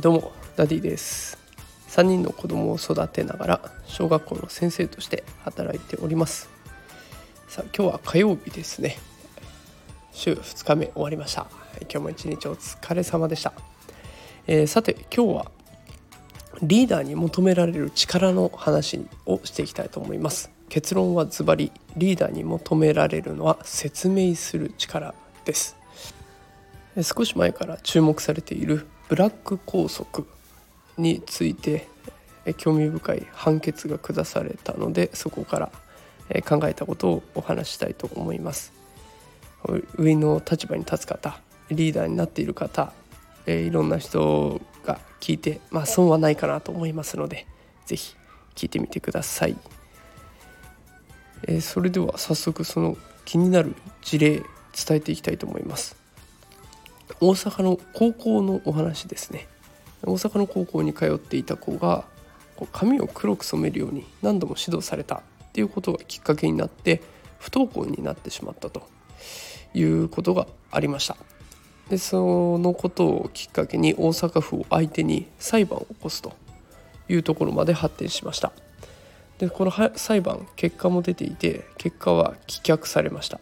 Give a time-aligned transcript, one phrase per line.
[0.00, 1.38] どうもダディです。
[1.88, 6.50] 3人の子供を育てながら小学校の先生として働いております。
[7.48, 8.98] さあ今日は火曜日ですね。
[10.12, 11.46] 週2日目終わりました。
[11.82, 13.52] 今日も一日お疲れ様でした、
[14.46, 15.50] えー、さて今日は
[16.62, 20.55] リーダーに求められる力の話をしていきたいと思います。
[20.68, 25.76] 結論はズバリリーダーに求められるのは説明する力です。
[27.02, 30.24] 少し前から注目されているブラック拘束
[30.96, 31.88] について
[32.56, 35.70] 興味深い判決が下されたのでそこから
[36.42, 38.72] 考えたことをお話したいと思います。
[39.96, 41.40] 上の立場に立つ方
[41.70, 42.92] リーダーになっている方
[43.46, 47.46] いろんな人が聞いてまあ損はないかなと思いますので
[47.84, 48.16] 是非
[48.54, 49.56] 聞いてみてください、
[51.44, 54.42] えそれでは早速その気になる事例
[54.76, 55.96] 伝えていきたいと思います。
[57.20, 59.48] 大阪の高校のお話ですね。
[60.02, 62.04] 大阪の高校に通っていた子が
[62.72, 65.20] 髪を黒く染めるように何度も指導されたっ
[65.52, 67.02] ていうことがきっかけになって
[67.38, 68.86] 不登校になってしまったと
[69.74, 71.16] いうことがありました。
[71.88, 76.32] でそのことをきっかけに大阪府を相手に裁判を起こすと
[77.08, 78.52] いうところまで発展しました。
[79.38, 83.40] でこの裁判結果も出ていて結果は棄却されました。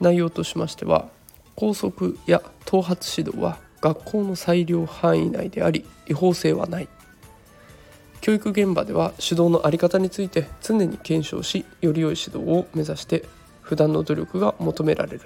[0.00, 1.08] 内容としましては
[1.54, 6.88] 校則や頭髪指導は学校の裁量範囲内であり違法性はない。
[8.20, 13.24] 教育現場では指導の在り方について常に検証しより良い指導を目指して
[13.60, 15.20] 普段の努力が求められる。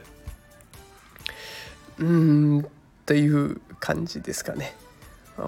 [1.99, 2.65] うーんっ
[3.07, 4.75] ていう感じですかね。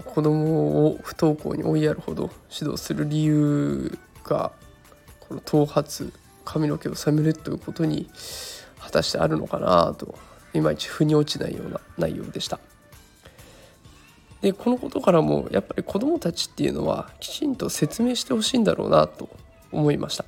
[0.04, 3.98] 子供を不登校に追いやるほど指導する理由
[4.30, 4.52] が
[5.20, 6.12] この頭髪
[6.44, 8.08] 髪の毛を染めるということに
[8.78, 10.18] 果たしてあるのかなと
[10.54, 12.58] いまいち腑に落ちないような内容でした。
[14.40, 19.28] でこのことからもやっぱり子どもたちっていうのはきちんと説明してほしいんだろうなと
[19.70, 20.24] 思いました。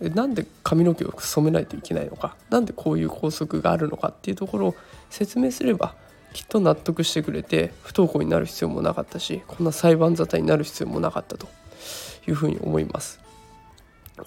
[0.00, 4.74] なんで髪の毛を染めないといけないのか何でこういう校則があるのかっていうところを
[5.10, 5.96] 説明すれば
[6.32, 11.48] きっと納得してくれて不登校になる必要もなかったしこんな裁判沙汰になる必要もなかったと
[12.28, 13.27] いうふうに思います。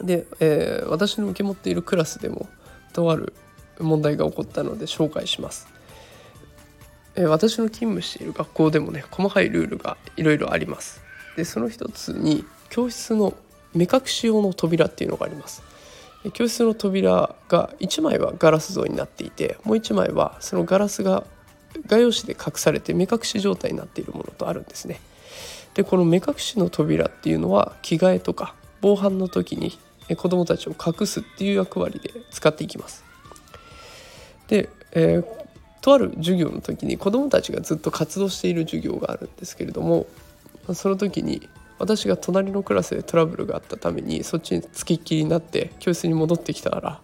[0.01, 2.47] で、えー、私の受け持っているクラスでも
[2.93, 3.33] とある
[3.79, 5.67] 問題が起こったので紹介します。
[7.15, 11.01] えー、私の勤務している学校でもね細かいルールがいろいろあります。
[11.35, 13.33] でその一つに教室の
[13.73, 15.63] 目隠し用の扉っていうのがあります
[16.33, 21.23] 教室の扉が1枚はガラス像になっていてもう1枚はそのガラスが
[21.87, 24.99] 画用紙で隠されて目隠し状態になっているものとあるんですね
[25.73, 29.77] でこの目隠しの扉っていうのは着替えとか防犯の時に
[30.15, 33.05] 子どもたちを隠すっていう役割で使っていきます。
[34.47, 35.25] で、えー、
[35.81, 40.07] とある授業の時に子どもたちがずっと活動している授業があるんですけれども
[40.73, 41.47] その時に
[41.79, 47.01] 私が隣のクラスでトラブルがあったためにそっちにつきっきりになって教室に戻ってきたか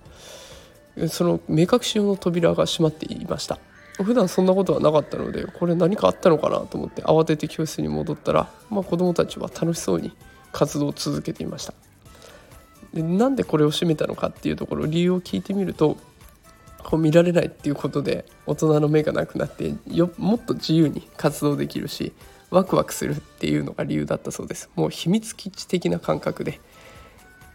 [0.98, 3.60] らその目隠し用の扉が閉まっていました。
[4.04, 10.12] 普段そんなことはなかったのでこれ何かあったのかなと思って慌てて教室に戻ったら、まあ、子どもたちは楽しそうに
[10.58, 11.76] 活動を続けていました。
[12.92, 15.98] でなんでこれを閉めたのかっていうところ理由を聞いてみると
[16.84, 22.12] こう見られないっていうことで大人の目がなくなってよもっと自由に活動できるし
[22.50, 24.72] ワクワクするっていうのが理由だったそうです。
[24.76, 26.60] もう秘密基地的な感覚で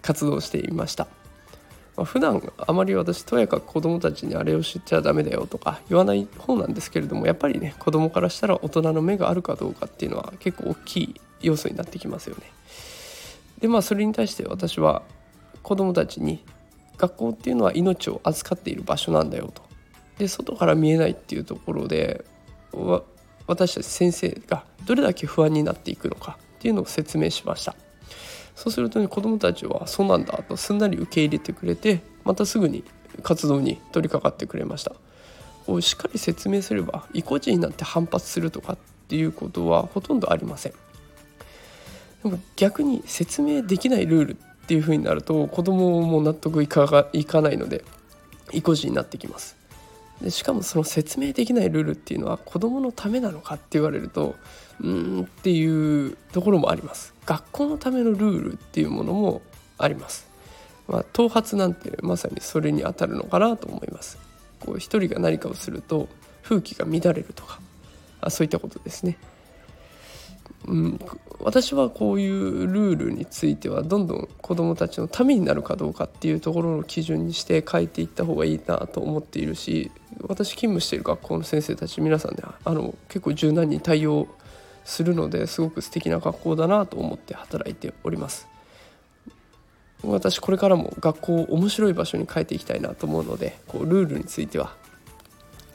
[0.01, 1.09] 活動していました、
[1.97, 12.43] まあ、普段あまり私とやかく子供たちにあれを知っちゃダメだよとか言わない方なんですけれどもやっぱりね子供からしたら大人の目があるかどうかっていうのは結構大きい要素になってきますよね。
[13.61, 15.03] でまあそれに対して私は
[15.63, 16.43] 子供たちに
[16.97, 19.63] 学校っていうのは命を預かっている場所なんだよと。
[20.19, 22.25] で外から見えないっていうところで
[23.47, 27.75] 私たち先生がどれだけ不安になっていくのかっていうのを説明しました。
[28.55, 32.85] そうするとね子どもたちはそうなんだとすんなり受け入れてくれてまたすぐに
[33.23, 34.93] 活動に取り掛かってくれました。
[35.67, 38.79] こうしっかり説明すれば意固地になって反発するとかっ
[39.09, 40.73] ていうことはほとんどありません。
[42.23, 47.85] でも逆に説明できないルールっていうふうになると子供も納得いかがいかないので
[48.53, 49.57] 意固地になってきます。
[50.21, 54.37] でしかもその説明できないルールっていうのは子どものためなのかって言われると
[54.83, 57.15] うんっていうところもあります。
[57.25, 59.43] 学校のためのルールっていうものも
[59.79, 60.29] あります、
[60.89, 64.19] まあ、頭髪なんてまさにそれにあたるのかなと思います。
[64.61, 66.09] こう一人が何かをすると
[66.43, 67.61] 風紀が乱れるとか
[68.21, 69.19] あそういったことですね。
[70.67, 71.01] うん、
[71.41, 79.91] 私はこういうルールについてはどんどん子どもたちのためになるかどうかっていうところの基準にして変えていった方がいいなと思っているし
[80.29, 84.29] 私勤務している学校の先生たち皆さんねあの結構柔軟に対応
[84.85, 88.49] するのですごく素敵な学校だなと思って働いております。
[90.03, 94.75] 私これからも学校を面白い場所に変えていきたいなと思うのでこうルールについては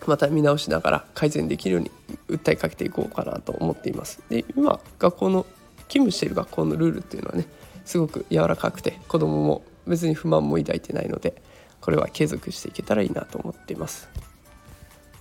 [0.05, 1.91] また見直しながら改善できるように
[2.27, 4.21] 訴えかけていこうかなと思っています。
[4.29, 5.45] で今学校の
[5.87, 7.45] 勤務している学校のルールっていうのはね
[7.85, 11.41] すごく柔らかくて子どもも別に不満も抱いてないので
[11.79, 14.09] これは継続していけたらいいなと思っています。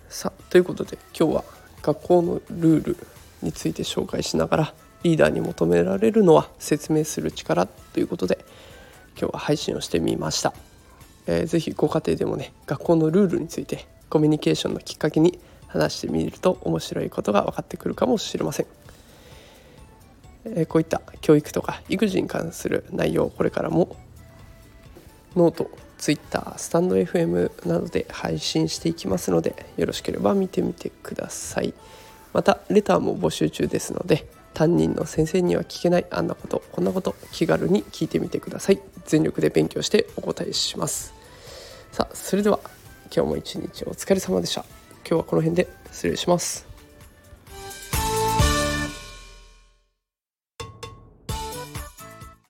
[0.08, 1.44] さあということで今日は
[1.82, 2.96] 学校のルール
[3.42, 8.44] について紹介しながらリーダーに求められるのは説明する力ということで
[9.18, 10.52] 今日は配信をしてみました、
[11.26, 15.38] えー、ぜご家庭でもね学校のルールについてコミュニケーションのきっかけに
[15.68, 18.66] 話してみると面白いことが分かってくるかもしれません、
[20.44, 23.96] えー、こういった教育とか育児に関する内容をこれからも
[25.34, 31.74] ノート Twitter スタンド FM などで配信していきますのでよろしければ見てみてください。
[32.36, 38.80] またレターも募集中ですので担任の先生には聞けないあんなことこんなこと気軽に聞いてみてください。
[39.06, 41.14] 全力で勉強してお答えします。
[41.92, 42.60] さあそれでは
[43.14, 44.66] 今日も一日お疲れ様でした。
[45.08, 46.75] 今日はこの辺で失礼します。